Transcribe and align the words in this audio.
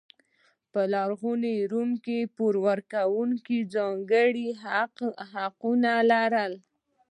په 0.71 0.81
لرغوني 0.93 1.55
روم 1.71 1.91
کې 2.05 2.19
پور 2.35 2.55
ورکوونکو 2.67 3.55
ځانګړي 3.75 4.47
حقونه 5.33 5.91
لرل. 6.11 6.53